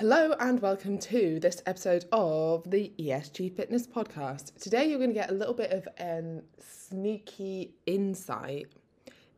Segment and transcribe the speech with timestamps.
[0.00, 4.58] Hello and welcome to this episode of the ESG Fitness Podcast.
[4.58, 8.68] Today you're going to get a little bit of a sneaky insight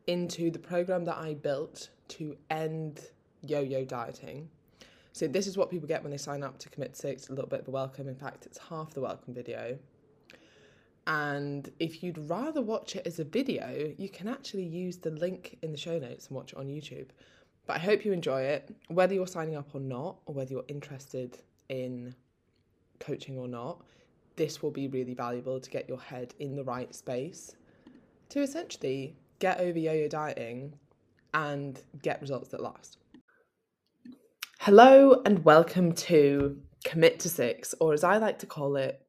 [0.07, 3.01] into the program that I built to end
[3.41, 4.47] yo-yo dieting.
[5.11, 7.49] So this is what people get when they sign up to Commit Six, a little
[7.49, 8.07] bit of a welcome.
[8.07, 9.77] In fact, it's half the welcome video.
[11.07, 15.57] And if you'd rather watch it as a video, you can actually use the link
[15.61, 17.09] in the show notes and watch it on YouTube.
[17.65, 20.65] But I hope you enjoy it, whether you're signing up or not, or whether you're
[20.67, 21.37] interested
[21.69, 22.13] in
[22.99, 23.81] coaching or not.
[24.35, 27.55] This will be really valuable to get your head in the right space
[28.29, 30.73] to essentially get over yo yo dieting
[31.33, 32.97] and get results that last.
[34.59, 39.01] Hello, and welcome to Commit to Six, or as I like to call it,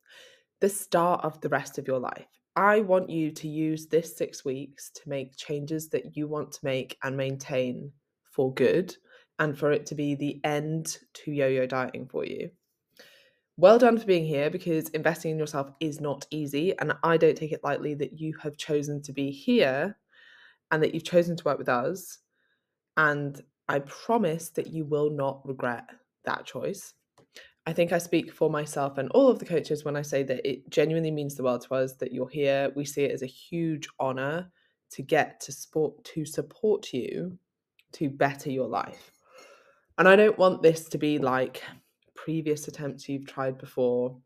[0.61, 2.27] the start of the rest of your life.
[2.55, 6.61] I want you to use this six weeks to make changes that you want to
[6.62, 7.91] make and maintain
[8.34, 8.95] for good
[9.38, 12.51] and for it to be the end to yo yo dieting for you.
[13.56, 16.77] Well done for being here because investing in yourself is not easy.
[16.78, 19.97] And I don't take it lightly that you have chosen to be here
[20.70, 22.19] and that you've chosen to work with us.
[22.97, 25.84] And I promise that you will not regret
[26.25, 26.94] that choice.
[27.66, 30.47] I think I speak for myself and all of the coaches when I say that
[30.47, 32.72] it genuinely means the world to us that you're here.
[32.75, 34.50] We see it as a huge honor
[34.91, 37.39] to get to support to support you
[37.95, 39.12] to better your life.
[39.98, 41.62] And I don't want this to be like
[42.14, 44.17] previous attempts you've tried before.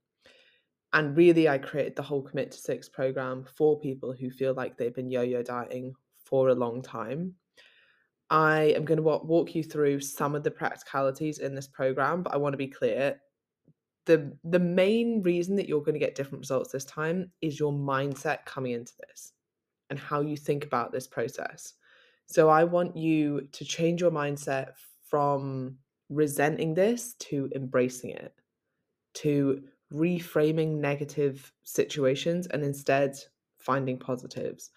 [0.93, 4.77] And really, I created the whole Commit to Six program for people who feel like
[4.77, 7.35] they've been yo yo dieting for a long time.
[8.31, 12.35] I am going to walk you through some of the practicalities in this program, but
[12.35, 13.21] I want to be clear.
[14.05, 17.73] The, the main reason that you're going to get different results this time is your
[17.73, 19.33] mindset coming into this
[19.91, 21.75] and how you think about this process.
[22.29, 25.79] So I want you to change your mindset from
[26.11, 28.35] resenting this to embracing it,
[29.15, 29.63] to
[29.93, 33.17] reframing negative situations and instead
[33.59, 34.71] finding positives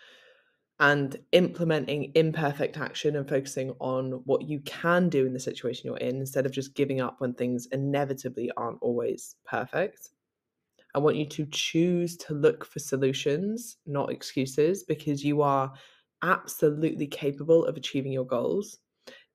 [0.80, 5.98] and implementing imperfect action and focusing on what you can do in the situation you're
[5.98, 10.12] in instead of just giving up when things inevitably aren't always perfect.
[10.96, 15.74] I want you to choose to look for solutions, not excuses, because you are
[16.22, 18.78] absolutely capable of achieving your goals.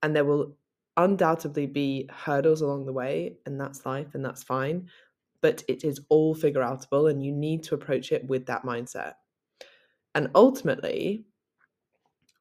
[0.02, 0.56] And there will
[0.96, 4.88] undoubtedly be hurdles along the way, and that's life and that's fine.
[5.42, 9.14] But it is all figure outable, and you need to approach it with that mindset.
[10.14, 11.26] And ultimately,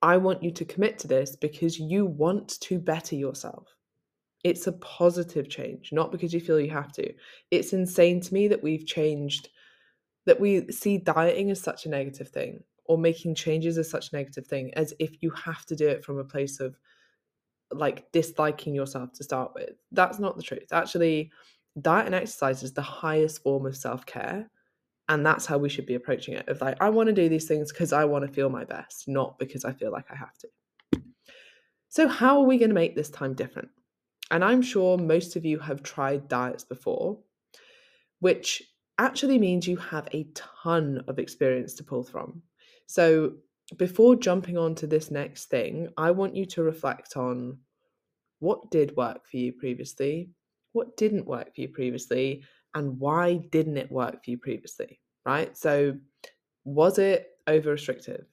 [0.02, 3.76] I want you to commit to this because you want to better yourself.
[4.44, 7.12] It's a positive change, not because you feel you have to.
[7.50, 9.50] It's insane to me that we've changed,
[10.26, 14.16] that we see dieting as such a negative thing or making changes is such a
[14.16, 16.78] negative thing as if you have to do it from a place of
[17.72, 19.72] like disliking yourself to start with.
[19.92, 20.72] That's not the truth.
[20.72, 21.32] Actually
[21.82, 24.50] diet and exercise is the highest form of self-care
[25.10, 27.48] and that's how we should be approaching it of like i want to do these
[27.48, 30.38] things because i want to feel my best not because i feel like i have
[30.38, 30.48] to.
[31.90, 33.70] So how are we going to make this time different?
[34.32, 37.18] And i'm sure most of you have tried diets before
[38.20, 38.64] which
[38.98, 42.42] actually means you have a ton of experience to pull from
[42.88, 43.34] so,
[43.78, 47.58] before jumping on to this next thing, I want you to reflect on
[48.40, 50.30] what did work for you previously,
[50.74, 52.44] what didn't work for you previously,
[52.76, 55.58] and why didn't it work for you previously, right?
[55.58, 55.98] So,
[56.64, 58.26] was it over restrictive?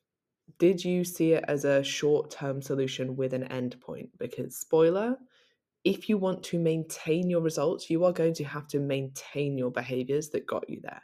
[0.59, 4.11] Did you see it as a short term solution with an end point?
[4.19, 5.17] Because, spoiler,
[5.85, 9.71] if you want to maintain your results, you are going to have to maintain your
[9.71, 11.03] behaviors that got you there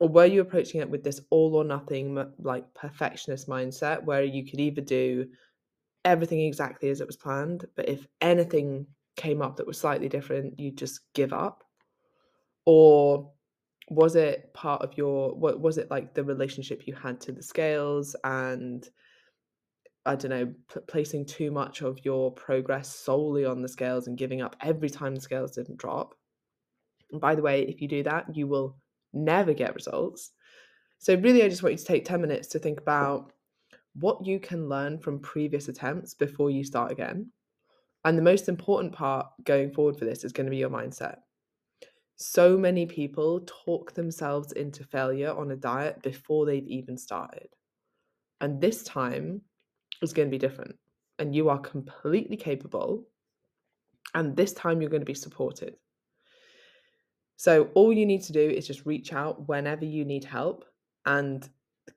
[0.00, 4.44] or were you approaching it with this all or nothing like perfectionist mindset where you
[4.44, 5.26] could either do
[6.04, 10.58] everything exactly as it was planned but if anything came up that was slightly different
[10.58, 11.64] you just give up?
[12.66, 13.32] Or
[13.90, 17.42] was it part of your what was it like the relationship you had to the
[17.42, 18.88] scales and
[20.06, 24.16] i don't know p- placing too much of your progress solely on the scales and
[24.16, 26.14] giving up every time the scales didn't drop?
[27.12, 28.78] And by the way if you do that you will
[29.14, 30.32] never get results.
[30.98, 33.32] So, really, I just want you to take 10 minutes to think about
[33.94, 37.30] what you can learn from previous attempts before you start again.
[38.04, 41.18] And the most important part going forward for this is going to be your mindset.
[42.16, 47.48] So many people talk themselves into failure on a diet before they've even started.
[48.40, 49.40] And this time
[50.02, 50.76] is going to be different.
[51.18, 53.06] And you are completely capable.
[54.14, 55.76] And this time you're going to be supported.
[57.36, 60.64] So all you need to do is just reach out whenever you need help
[61.04, 61.48] and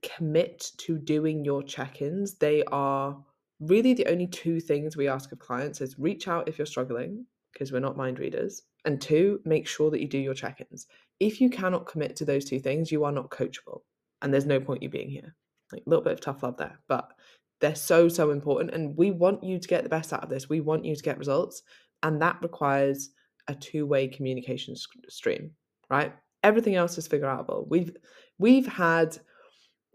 [0.02, 2.36] commit to doing your check-ins.
[2.36, 3.18] They are
[3.60, 7.26] really the only two things we ask of clients is reach out if you're struggling,
[7.54, 8.64] because we're not mind readers.
[8.86, 10.88] And two, make sure that you do your check ins.
[11.20, 13.82] If you cannot commit to those two things, you are not coachable.
[14.22, 15.36] And there's no point you being here.
[15.72, 17.12] Like a little bit of tough love there, but
[17.60, 18.74] they're so, so important.
[18.74, 20.48] And we want you to get the best out of this.
[20.48, 21.64] We want you to get results.
[22.04, 23.10] And that requires
[23.48, 24.76] a two-way communication
[25.10, 25.52] stream,
[25.90, 26.14] right?
[26.44, 27.68] Everything else is figure outable.
[27.68, 27.96] We've
[28.38, 29.18] we've had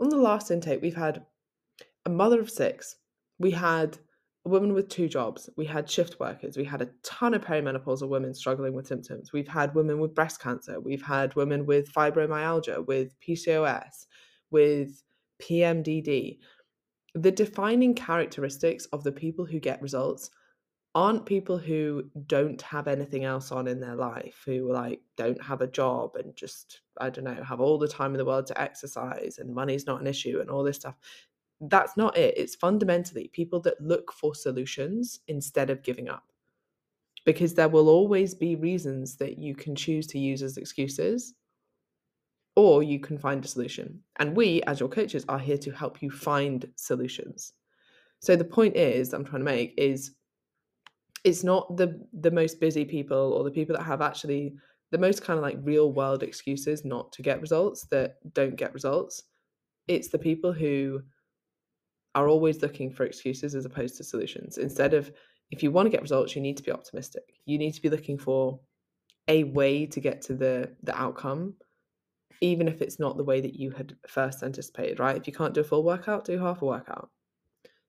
[0.01, 1.25] on the last intake, we've had
[2.05, 2.97] a mother of six.
[3.39, 3.99] We had
[4.45, 5.49] a woman with two jobs.
[5.57, 6.57] We had shift workers.
[6.57, 9.33] We had a ton of perimenopausal women struggling with symptoms.
[9.33, 10.81] We've had women with breast cancer.
[10.81, 14.07] We've had women with fibromyalgia, with PCOS,
[14.51, 15.03] with
[15.41, 16.39] PMDD.
[17.15, 20.31] The defining characteristics of the people who get results
[20.95, 25.63] aren't people who don't have anything else on in their life, who like don't have
[25.63, 28.61] a job and just, I don't know, have all the time in the world to
[28.61, 30.97] exercise and money's not an issue and all this stuff.
[31.63, 32.37] That's not it.
[32.37, 36.25] It's fundamentally people that look for solutions instead of giving up.
[37.25, 41.35] Because there will always be reasons that you can choose to use as excuses,
[42.57, 44.01] or you can find a solution.
[44.17, 47.53] And we, as your coaches, are here to help you find solutions.
[48.19, 50.17] So the point is, I'm trying to make is
[51.25, 54.55] it's not the the most busy people or the people that have actually
[54.91, 58.75] the most kind of like real world excuses not to get results that don't get
[58.75, 59.25] results.
[59.89, 61.03] It's the people who
[62.15, 64.59] are always looking for excuses as opposed to solutions.
[64.59, 65.11] Instead of
[65.51, 67.25] if you want to get results you need to be optimistic.
[67.47, 68.61] You need to be looking for
[69.29, 71.55] a way to get to the the outcome
[72.41, 75.17] even if it's not the way that you had first anticipated right?
[75.17, 77.09] If you can't do a full workout do half a workout.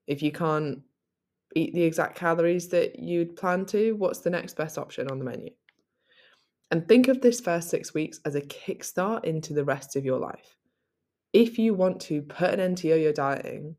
[0.06, 0.84] If you can't
[1.56, 5.26] eat the exact calories that you'd plan to, what's the next best option on the
[5.26, 5.50] menu?
[6.72, 10.20] And think of this first six weeks as a kickstart into the rest of your
[10.20, 10.58] life.
[11.32, 13.76] If you want to put an end to yo yo dieting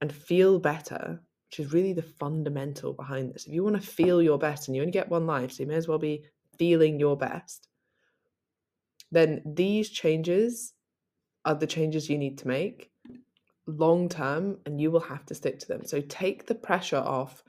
[0.00, 4.22] and feel better, which is really the fundamental behind this, if you want to feel
[4.22, 6.24] your best and you only get one life, so you may as well be
[6.58, 7.68] feeling your best,
[9.10, 10.74] then these changes
[11.44, 12.90] are the changes you need to make
[13.66, 15.84] long term and you will have to stick to them.
[15.84, 17.42] So take the pressure off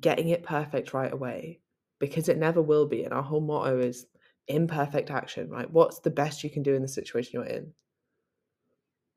[0.00, 1.60] getting it perfect right away
[2.00, 3.04] because it never will be.
[3.04, 4.06] And our whole motto is
[4.48, 5.70] imperfect action, right?
[5.70, 7.72] What's the best you can do in the situation you're in?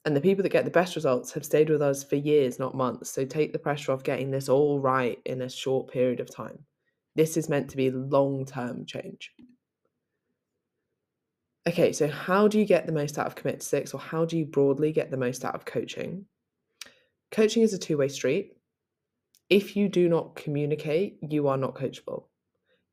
[0.06, 2.76] And the people that get the best results have stayed with us for years, not
[2.76, 3.12] months.
[3.12, 6.60] So take the pressure off getting this all right in a short period of time.
[7.16, 9.32] This is meant to be long term change.
[11.68, 14.24] Okay, so how do you get the most out of Commit to Six, or how
[14.24, 16.26] do you broadly get the most out of coaching?
[17.32, 18.54] Coaching is a two way street.
[19.50, 22.26] If you do not communicate, you are not coachable.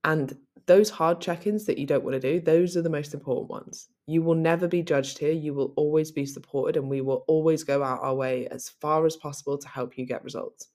[0.05, 0.37] And
[0.67, 3.51] those hard check ins that you don't want to do, those are the most important
[3.51, 3.89] ones.
[4.07, 5.33] You will never be judged here.
[5.33, 9.07] You will always be supported, and we will always go out our way as far
[9.07, 10.69] as possible to help you get results.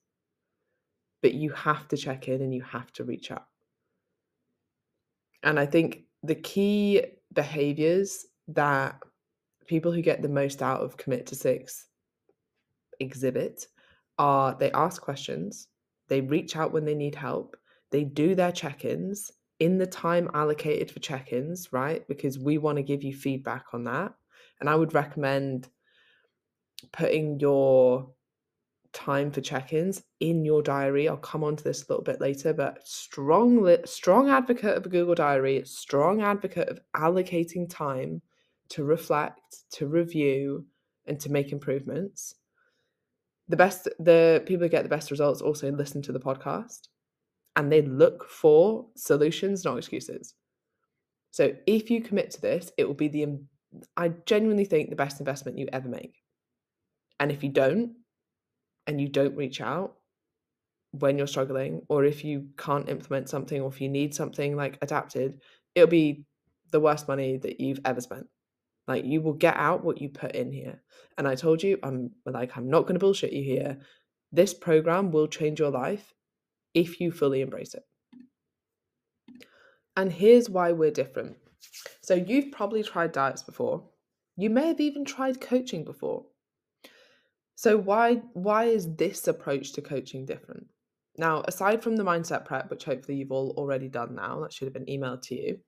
[1.22, 3.46] But you have to check in and you have to reach out.
[5.42, 7.02] And I think the key
[7.32, 9.00] behaviors that
[9.66, 11.86] people who get the most out of Commit to Six
[13.00, 13.66] exhibit
[14.18, 15.68] are they ask questions,
[16.08, 17.56] they reach out when they need help,
[17.90, 22.06] they do their check ins in the time allocated for check ins, right?
[22.08, 24.12] Because we want to give you feedback on that.
[24.60, 25.68] And I would recommend
[26.92, 28.10] putting your
[28.92, 31.08] time for check-ins in your diary.
[31.08, 34.88] I'll come on to this a little bit later, but strong strong advocate of a
[34.88, 38.20] Google Diary, strong advocate of allocating time
[38.70, 40.64] to reflect, to review,
[41.06, 42.36] and to make improvements
[43.50, 46.88] the best the people who get the best results also listen to the podcast
[47.56, 50.34] and they look for solutions not excuses.
[51.32, 53.38] So if you commit to this it will be the
[53.96, 56.22] i genuinely think the best investment you ever make.
[57.18, 57.96] And if you don't
[58.86, 59.96] and you don't reach out
[60.92, 64.78] when you're struggling or if you can't implement something or if you need something like
[64.82, 65.40] adapted
[65.74, 66.24] it'll be
[66.72, 68.26] the worst money that you've ever spent
[68.86, 70.82] like you will get out what you put in here.
[71.18, 73.78] And I told you, I'm like, I'm not going to bullshit you here.
[74.32, 76.14] This program will change your life
[76.74, 77.84] if you fully embrace it.
[79.96, 81.36] And here's why we're different.
[82.02, 83.84] So you've probably tried diets before.
[84.36, 86.24] You may have even tried coaching before.
[87.56, 90.66] So why why is this approach to coaching different?
[91.18, 94.66] Now, aside from the mindset prep, which hopefully you've all already done now, that should
[94.66, 95.58] have been emailed to you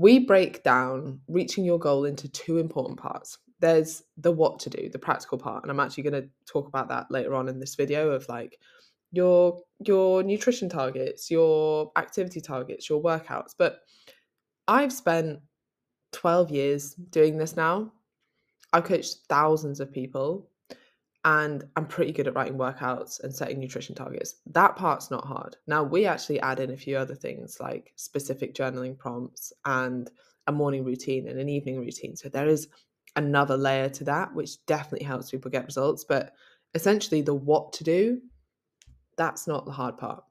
[0.00, 3.36] we break down reaching your goal into two important parts.
[3.60, 6.88] There's the what to do, the practical part, and I'm actually going to talk about
[6.88, 8.58] that later on in this video of like
[9.12, 13.50] your your nutrition targets, your activity targets, your workouts.
[13.58, 13.80] But
[14.66, 15.40] I've spent
[16.12, 17.92] 12 years doing this now.
[18.72, 20.48] I've coached thousands of people
[21.24, 24.36] and I'm pretty good at writing workouts and setting nutrition targets.
[24.46, 25.56] That part's not hard.
[25.66, 30.10] Now, we actually add in a few other things like specific journaling prompts and
[30.46, 32.16] a morning routine and an evening routine.
[32.16, 32.68] So there is
[33.16, 36.04] another layer to that, which definitely helps people get results.
[36.04, 36.32] But
[36.74, 38.22] essentially, the what to do,
[39.18, 40.24] that's not the hard part.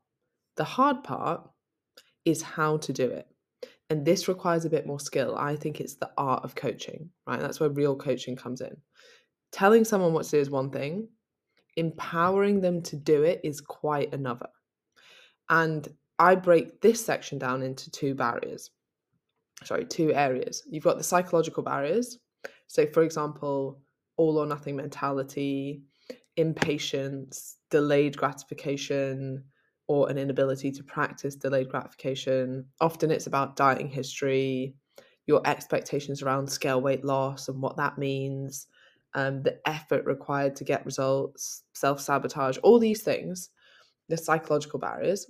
[0.55, 1.47] The hard part
[2.25, 3.27] is how to do it.
[3.91, 5.35] And this requires a bit more skill.
[5.35, 7.39] I think it's the art of coaching, right?
[7.39, 8.75] That's where real coaching comes in
[9.51, 11.07] telling someone what to do is one thing,
[11.77, 14.49] empowering them to do it is quite another.
[15.49, 15.87] And
[16.17, 18.71] I break this section down into two barriers.
[19.63, 20.63] Sorry, two areas.
[20.69, 22.19] You've got the psychological barriers.
[22.67, 23.81] So, for example,
[24.17, 25.81] all or nothing mentality,
[26.37, 29.43] impatience, delayed gratification,
[29.87, 32.65] or an inability to practice delayed gratification.
[32.79, 34.75] Often it's about dieting history,
[35.25, 38.67] your expectations around scale weight loss and what that means,
[39.13, 43.49] um, the effort required to get results, self sabotage, all these things,
[44.07, 45.25] the psychological barriers.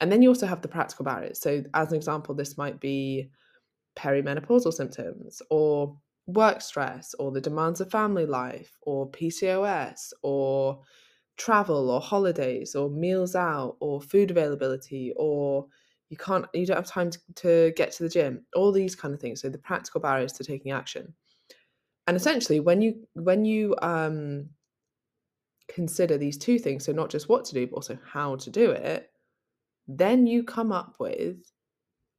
[0.00, 1.40] And then you also have the practical barriers.
[1.40, 3.30] So, as an example, this might be
[3.96, 10.80] perimenopausal symptoms or work stress or the demands of family life or PCOS or
[11.36, 15.66] travel or holidays or meals out or food availability or
[16.08, 19.12] you can't you don't have time to, to get to the gym all these kind
[19.12, 21.12] of things so the practical barriers to taking action
[22.06, 24.48] and essentially when you when you um
[25.68, 28.70] consider these two things so not just what to do but also how to do
[28.70, 29.10] it
[29.88, 31.36] then you come up with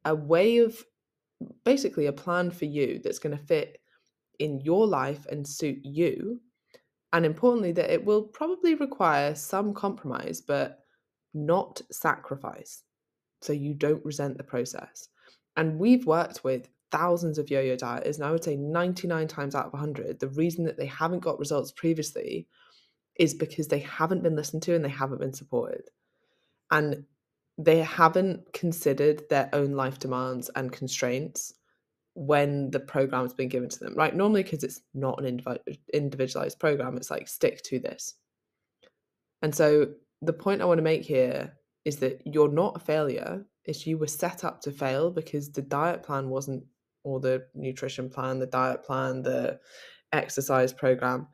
[0.05, 0.83] a way of
[1.63, 3.79] basically a plan for you that's going to fit
[4.39, 6.39] in your life and suit you.
[7.13, 10.79] And importantly that it will probably require some compromise but
[11.33, 12.83] not sacrifice.
[13.41, 15.07] So you don't resent the process.
[15.57, 19.65] And we've worked with thousands of yo-yo dieters, and I would say 99 times out
[19.65, 22.47] of 100, the reason that they haven't got results previously
[23.19, 25.89] is because they haven't been listened to and they haven't been supported.
[26.71, 27.03] And
[27.57, 31.53] they haven't considered their own life demands and constraints
[32.13, 34.15] when the program has been given to them, right?
[34.15, 35.41] Normally, because it's not an
[35.93, 38.15] individualized program, it's like stick to this.
[39.41, 39.87] And so,
[40.21, 43.97] the point I want to make here is that you're not a failure, is you
[43.97, 46.63] were set up to fail because the diet plan wasn't
[47.05, 49.59] or the nutrition plan, the diet plan, the
[50.11, 51.27] exercise program,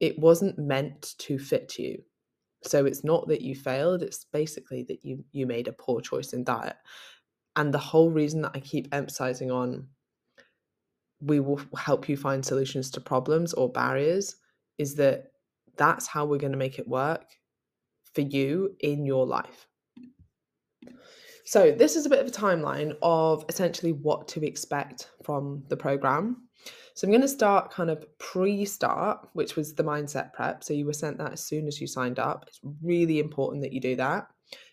[0.00, 2.02] it wasn't meant to fit you.
[2.62, 6.32] So it's not that you failed, it's basically that you you made a poor choice
[6.32, 6.76] in diet.
[7.54, 9.88] And the whole reason that I keep emphasizing on
[11.20, 14.36] we will help you find solutions to problems or barriers
[14.78, 15.32] is that
[15.76, 17.24] that's how we're going to make it work
[18.14, 19.66] for you in your life.
[21.46, 25.76] So, this is a bit of a timeline of essentially what to expect from the
[25.76, 26.48] program.
[26.94, 30.64] So, I'm going to start kind of pre start, which was the mindset prep.
[30.64, 32.46] So, you were sent that as soon as you signed up.
[32.48, 34.26] It's really important that you do that.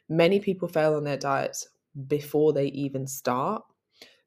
[0.09, 1.67] Many people fail on their diets
[2.07, 3.61] before they even start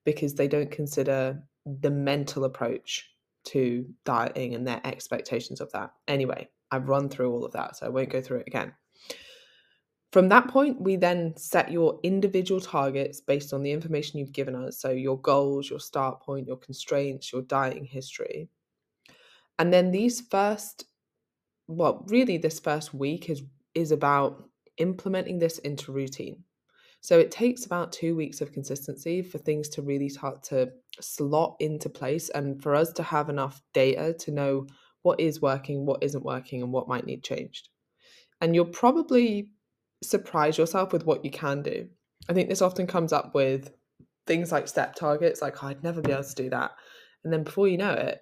[0.05, 1.43] because they don't consider
[1.81, 3.11] the mental approach
[3.47, 5.91] to dieting and their expectations of that.
[6.07, 8.73] Anyway, I've run through all of that, so I won't go through it again.
[10.13, 14.55] From that point, we then set your individual targets based on the information you've given
[14.55, 14.81] us.
[14.81, 18.49] So, your goals, your start point, your constraints, your dieting history.
[19.59, 20.87] And then these first,
[21.67, 23.43] well, really, this first week is,
[23.75, 24.49] is about
[24.79, 26.45] implementing this into routine.
[27.01, 30.71] So, it takes about two weeks of consistency for things to really start to
[31.01, 34.67] slot into place and for us to have enough data to know
[35.03, 37.69] what is working, what isn't working, and what might need changed.
[38.41, 39.51] And you'll probably
[40.03, 41.89] surprise yourself with what you can do.
[42.29, 43.73] I think this often comes up with
[44.27, 46.73] things like step targets, like, oh, I'd never be able to do that.
[47.25, 48.21] And then before you know it,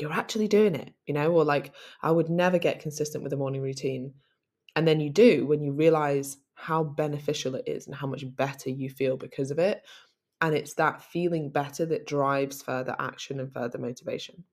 [0.00, 3.36] you're actually doing it, you know, or like, I would never get consistent with a
[3.36, 4.14] morning routine.
[4.74, 8.70] And then you do when you realize how beneficial it is and how much better
[8.70, 9.82] you feel because of it.
[10.40, 14.44] And it's that feeling better that drives further action and further motivation.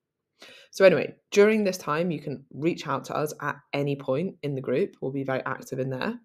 [0.70, 4.54] So, anyway, during this time, you can reach out to us at any point in
[4.54, 4.96] the group.
[5.00, 6.20] We'll be very active in there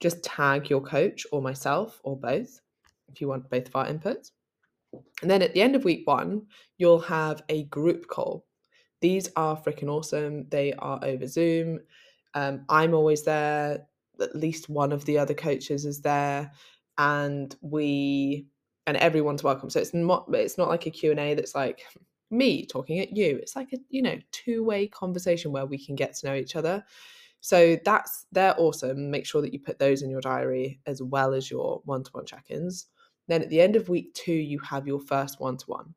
[0.00, 2.60] just tag your coach or myself or both
[3.10, 4.32] if you want both of our inputs.
[5.22, 6.46] And then at the end of week one,
[6.78, 8.46] you'll have a group call.
[9.00, 10.48] These are freaking awesome.
[10.48, 11.80] They are over Zoom.
[12.34, 13.86] Um, I'm always there.
[14.20, 16.50] At least one of the other coaches is there,
[16.96, 18.46] and we
[18.86, 19.70] and everyone's welcome.
[19.70, 21.82] So it's not it's not like a Q and A that's like
[22.30, 23.38] me talking at you.
[23.40, 26.56] It's like a you know two way conversation where we can get to know each
[26.56, 26.84] other.
[27.40, 29.10] So that's they're awesome.
[29.10, 32.86] Make sure that you put those in your diary as well as your one-to-one check-ins.
[33.28, 35.94] Then at the end of week 2 you have your first one-to-one.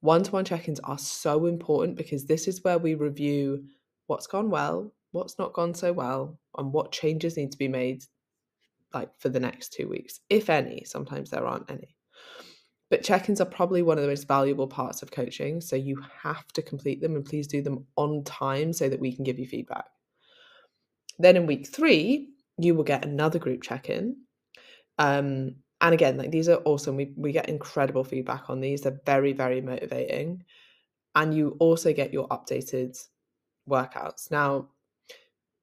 [0.00, 3.64] One-to-one check-ins are so important because this is where we review
[4.06, 8.04] what's gone well, what's not gone so well, and what changes need to be made
[8.92, 10.84] like for the next two weeks, if any.
[10.84, 11.96] Sometimes there aren't any.
[12.90, 15.60] But check ins are probably one of the most valuable parts of coaching.
[15.60, 19.14] So you have to complete them and please do them on time so that we
[19.14, 19.86] can give you feedback.
[21.18, 24.16] Then in week three, you will get another group check in.
[24.98, 26.96] Um, and again, like these are awesome.
[26.96, 28.82] We, we get incredible feedback on these.
[28.82, 30.44] They're very, very motivating.
[31.14, 32.98] And you also get your updated
[33.68, 34.30] workouts.
[34.30, 34.68] Now,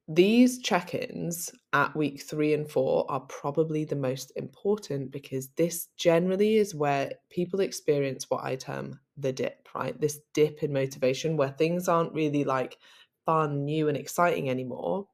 [0.08, 5.88] these check ins at week three and four are probably the most important because this
[5.96, 10.00] generally is where people experience what I term the dip, right?
[10.00, 12.78] This dip in motivation where things aren't really like
[13.26, 15.08] fun, new, and exciting anymore.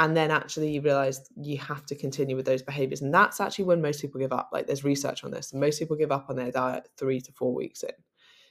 [0.00, 3.02] And then actually you realize you have to continue with those behaviors.
[3.02, 4.48] And that's actually when most people give up.
[4.52, 5.54] Like there's research on this.
[5.54, 7.92] Most people give up on their diet three to four weeks in.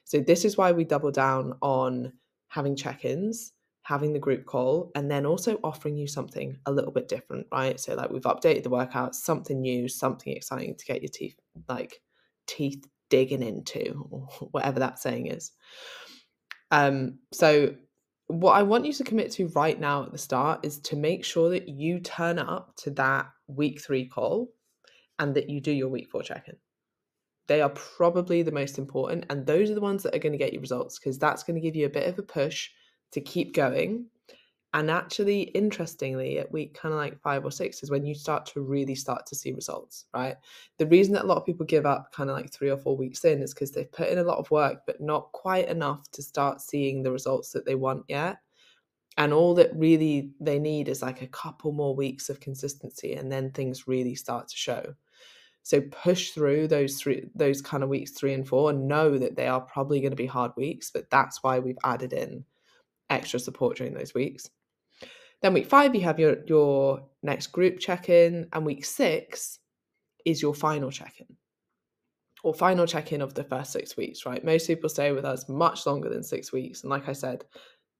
[0.03, 2.13] So this is why we double down on
[2.47, 3.53] having check ins
[3.89, 7.79] having the group call and then also offering you something a little bit different, right?
[7.79, 11.99] So like we've updated the workout, something new, something exciting to get your teeth like
[12.45, 15.53] teeth digging into or whatever that saying is.
[16.69, 17.73] Um so
[18.29, 21.25] what I want you to commit to right now at the start is to make
[21.25, 24.53] sure that you turn up to that week 3 call
[25.17, 26.55] and that you do your week 4 check-in.
[27.47, 30.37] They are probably the most important and those are the ones that are going to
[30.37, 32.69] get you results because that's going to give you a bit of a push
[33.13, 34.05] to keep going.
[34.73, 38.45] And actually, interestingly, at week kind of like five or six is when you start
[38.47, 40.35] to really start to see results, right?
[40.77, 42.95] The reason that a lot of people give up kind of like three or four
[42.95, 46.11] weeks in is because they've put in a lot of work, but not quite enough
[46.11, 48.37] to start seeing the results that they want yet.
[49.17, 53.31] And all that really they need is like a couple more weeks of consistency, and
[53.31, 54.93] then things really start to show.
[55.63, 59.35] So push through those three, those kind of weeks three and four, and know that
[59.35, 62.45] they are probably going to be hard weeks, but that's why we've added in
[63.09, 64.47] extra support during those weeks.
[65.41, 69.59] Then week five, you have your, your next group check in, and week six
[70.25, 71.37] is your final check in
[72.43, 74.43] or final check in of the first six weeks, right?
[74.43, 76.81] Most people stay with us much longer than six weeks.
[76.81, 77.43] And like I said,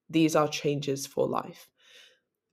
[0.09, 1.69] these are changes for life.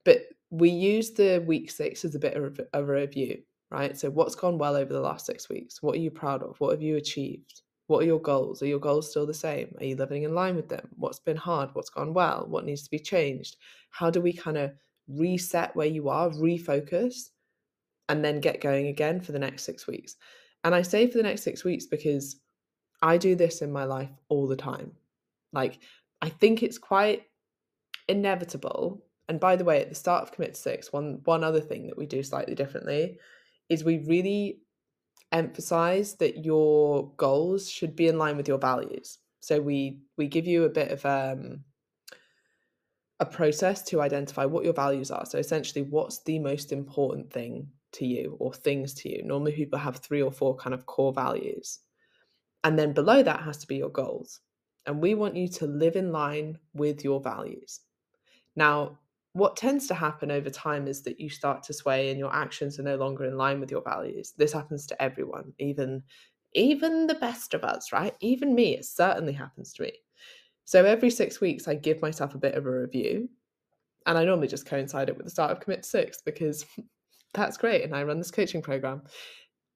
[0.05, 3.97] But we use the week six as a bit of a review, right?
[3.97, 5.83] So, what's gone well over the last six weeks?
[5.83, 6.59] What are you proud of?
[6.61, 7.63] What have you achieved?
[7.87, 8.63] What are your goals?
[8.63, 9.75] Are your goals still the same?
[9.79, 10.89] Are you living in line with them?
[10.97, 11.71] What's been hard?
[11.73, 12.47] What's gone well?
[12.49, 13.57] What needs to be changed?
[13.91, 14.73] How do we kind of
[15.09, 17.31] reset where you are, refocus,
[18.09, 20.17] and then get going again for the next six weeks?
[20.65, 22.37] And I say for the next six weeks because
[23.03, 24.93] I do this in my life all the time.
[25.53, 25.79] Like,
[26.23, 27.23] I think it's quite
[28.09, 29.05] inevitable.
[29.29, 31.99] And by the way, at the start of Commit Six, one one other thing that
[31.99, 33.19] we do slightly differently
[33.69, 34.61] is we really
[35.33, 39.19] emphasize that your goals should be in line with your values.
[39.41, 41.65] So we we give you a bit of um,
[43.21, 45.25] a process to identify what your values are.
[45.27, 49.23] So essentially, what's the most important thing to you or things to you?
[49.23, 51.81] Normally, people have three or four kind of core values,
[52.65, 54.41] and then below that has to be your goals.
[54.87, 57.81] And we want you to live in line with your values.
[58.55, 58.99] Now,
[59.37, 62.79] what tends to happen over time is that you start to sway and your actions
[62.79, 64.33] are no longer in line with your values.
[64.39, 66.03] This happens to everyone even
[66.55, 68.15] even the best of us right?
[68.21, 69.93] Even me it certainly happens to me.
[70.65, 73.29] So every six weeks i give myself a bit of a review
[74.07, 76.65] and i normally just coincide it with the start of commit six because
[77.35, 79.03] that's great and i run this coaching program.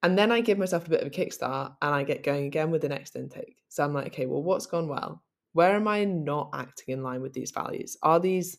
[0.03, 2.71] And then i give myself a bit of a kickstart and i get going again
[2.71, 3.59] with the next intake.
[3.69, 5.23] So i'm like okay well what's gone well?
[5.53, 7.99] Where am i not acting in line with these values?
[8.03, 8.57] Are these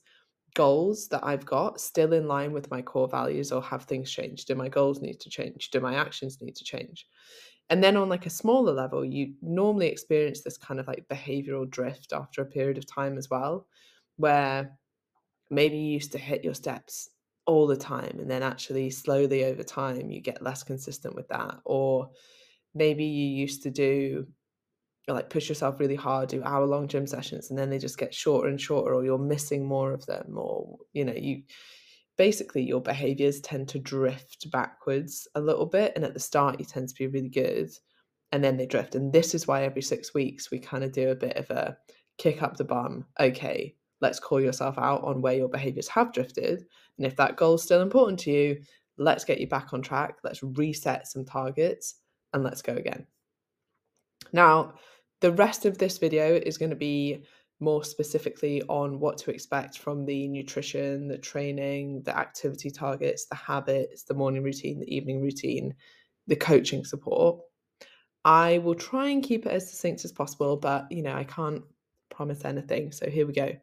[0.53, 4.47] goals that I've got still in line with my core values or have things changed?
[4.47, 5.69] Do my goals need to change?
[5.71, 7.07] Do my actions need to change?
[7.69, 11.69] And then on like a smaller level, you normally experience this kind of like behavioral
[11.69, 13.67] drift after a period of time as well,
[14.17, 14.77] where
[15.49, 17.09] maybe you used to hit your steps
[17.45, 21.55] all the time and then actually slowly over time you get less consistent with that
[21.65, 22.09] or
[22.75, 24.27] maybe you used to do
[25.13, 28.13] like push yourself really hard, do hour long gym sessions, and then they just get
[28.13, 31.43] shorter and shorter, or you're missing more of them, or you know, you
[32.17, 35.93] basically your behaviors tend to drift backwards a little bit.
[35.95, 37.69] And at the start, you tend to be really good,
[38.31, 38.95] and then they drift.
[38.95, 41.77] And this is why every six weeks we kind of do a bit of a
[42.17, 43.05] kick up the bum.
[43.19, 46.65] Okay, let's call yourself out on where your behaviors have drifted.
[46.97, 48.61] And if that goal is still important to you,
[48.97, 50.17] let's get you back on track.
[50.23, 51.95] Let's reset some targets
[52.33, 53.07] and let's go again.
[54.33, 54.75] Now,
[55.21, 57.23] the rest of this video is going to be
[57.59, 63.35] more specifically on what to expect from the nutrition, the training, the activity targets, the
[63.35, 65.75] habits, the morning routine, the evening routine,
[66.25, 67.39] the coaching support.
[68.25, 71.63] I will try and keep it as succinct as possible, but you know, I can't
[72.09, 72.91] promise anything.
[72.91, 73.55] So here we go.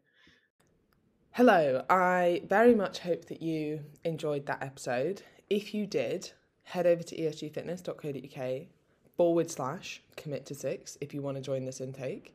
[1.31, 5.21] Hello, I very much hope that you enjoyed that episode.
[5.49, 6.31] If you did,
[6.63, 8.67] head over to esgfitness.co.uk
[9.19, 12.33] forward slash commit to six if you want to join this intake.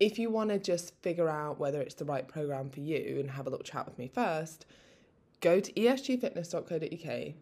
[0.00, 3.30] If you want to just figure out whether it's the right program for you and
[3.30, 4.66] have a little chat with me first,
[5.40, 7.34] go to esgfitness.co.uk,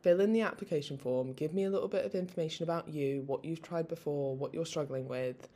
[0.00, 3.44] fill in the application form, give me a little bit of information about you, what
[3.44, 5.50] you've tried before, what you're struggling with,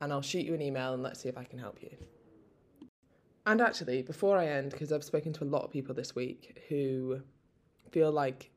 [0.00, 1.90] and I'll shoot you an email and let's see if I can help you.
[3.44, 6.64] And actually, before I end, because I've spoken to a lot of people this week
[6.70, 7.20] who
[7.90, 8.50] feel like,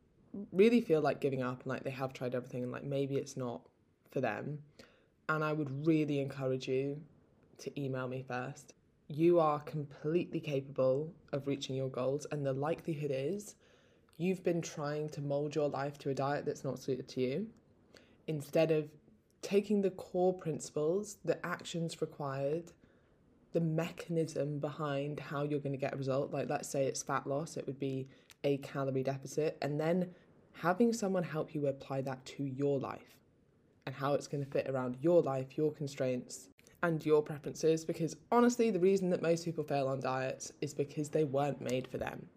[0.53, 3.35] really feel like giving up and like they have tried everything and like maybe it's
[3.35, 3.59] not
[4.13, 4.59] for them.
[5.27, 7.01] And I would really encourage you
[7.57, 8.73] to email me first.
[9.07, 13.55] You are completely capable of reaching your goals, and the likelihood is
[14.17, 17.47] you've been trying to mold your life to a diet that's not suited to you
[18.27, 18.89] instead of
[19.41, 22.71] taking the core principles, the actions required,
[23.51, 26.31] the mechanism behind how you're going to get a result.
[26.31, 28.07] Like, let's say it's fat loss, it would be
[28.43, 30.09] a calorie deficit, and then
[30.53, 33.17] having someone help you apply that to your life
[33.85, 36.49] and how it's going to fit around your life, your constraints,
[36.83, 37.83] and your preferences.
[37.85, 41.87] Because honestly, the reason that most people fail on diets is because they weren't made
[41.87, 42.27] for them.